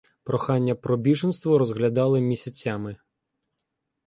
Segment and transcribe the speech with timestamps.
[0.23, 2.95] Прохання про біженство розглядали місяцями